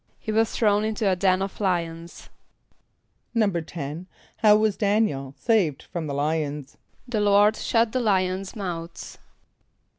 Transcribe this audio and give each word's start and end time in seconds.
=He 0.19 0.31
was 0.31 0.49
thrown 0.51 0.83
into 0.83 1.07
a 1.07 1.15
den 1.15 1.43
of 1.43 1.61
lions.= 1.61 2.29
=10.= 3.35 4.07
How 4.37 4.55
was 4.57 4.75
D[)a]n´iel 4.75 5.37
saved 5.37 5.83
from 5.93 6.07
the 6.07 6.15
lions? 6.15 6.75
=The 7.07 7.19
Lord 7.21 7.55
shut 7.55 7.91
the 7.91 7.99
lions' 7.99 8.55
mouths. 8.55 9.19